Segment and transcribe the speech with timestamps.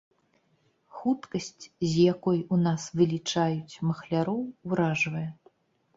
[1.01, 5.27] Хуткасць, з якой у нас вылічаюць махляроў, уражвае.